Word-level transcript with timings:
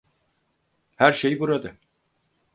Her 0.95 1.13
şey 1.13 1.39
burada. 1.39 1.73